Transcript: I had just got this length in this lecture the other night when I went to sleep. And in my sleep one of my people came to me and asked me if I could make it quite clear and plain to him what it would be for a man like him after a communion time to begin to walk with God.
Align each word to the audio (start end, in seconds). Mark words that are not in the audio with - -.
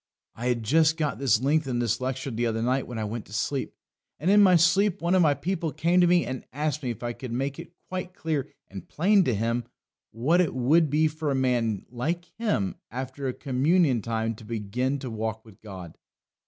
I 0.33 0.47
had 0.47 0.63
just 0.63 0.97
got 0.97 1.19
this 1.19 1.41
length 1.41 1.67
in 1.67 1.77
this 1.77 2.01
lecture 2.01 2.31
the 2.31 2.47
other 2.47 2.63
night 2.63 2.87
when 2.87 2.97
I 2.97 3.03
went 3.03 3.27
to 3.27 3.33
sleep. 3.33 3.75
And 4.19 4.31
in 4.31 4.41
my 4.41 4.55
sleep 4.55 4.99
one 4.99 5.13
of 5.13 5.21
my 5.21 5.35
people 5.35 5.71
came 5.71 6.01
to 6.01 6.07
me 6.07 6.25
and 6.25 6.43
asked 6.51 6.81
me 6.81 6.89
if 6.89 7.03
I 7.03 7.13
could 7.13 7.31
make 7.31 7.59
it 7.59 7.75
quite 7.87 8.15
clear 8.15 8.51
and 8.67 8.89
plain 8.89 9.23
to 9.25 9.35
him 9.35 9.65
what 10.09 10.41
it 10.41 10.55
would 10.55 10.89
be 10.89 11.07
for 11.07 11.29
a 11.29 11.35
man 11.35 11.85
like 11.91 12.25
him 12.39 12.77
after 12.89 13.27
a 13.27 13.33
communion 13.35 14.01
time 14.01 14.33
to 14.37 14.43
begin 14.43 14.97
to 14.97 15.11
walk 15.11 15.45
with 15.45 15.61
God. 15.61 15.99